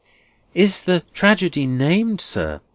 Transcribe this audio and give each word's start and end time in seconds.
"Is 0.55 0.81
the 0.81 1.03
tragedy 1.13 1.67
named, 1.67 2.21
sir?" 2.21 2.61